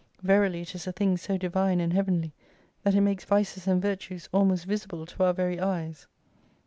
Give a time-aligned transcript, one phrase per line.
[0.23, 2.33] Verily it is a Thing so Divine and Heavenly,
[2.81, 6.07] that it makes vices and virtues almost visible to our very eyes.